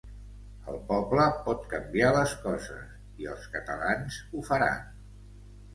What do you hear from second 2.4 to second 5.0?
coses i els catalans ho faran.